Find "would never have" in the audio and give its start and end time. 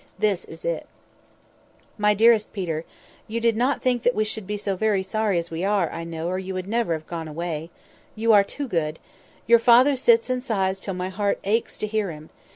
6.55-7.05